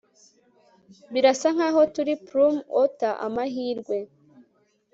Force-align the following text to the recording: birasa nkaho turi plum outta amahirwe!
birasa 1.13 1.47
nkaho 1.55 1.81
turi 1.93 2.13
plum 2.27 2.55
outta 2.79 3.09
amahirwe! 3.25 3.97